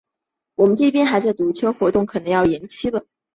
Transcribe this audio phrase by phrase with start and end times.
[0.55, 3.05] 我们这边还在堵车，活动可能要延期了。